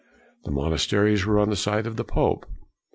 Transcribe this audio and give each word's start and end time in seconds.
The 0.45 0.51
monasteries 0.51 1.27
were 1.27 1.37
on 1.37 1.51
the 1.51 1.55
side 1.55 1.85
of 1.85 1.95
the 1.95 2.03
pope. 2.03 2.47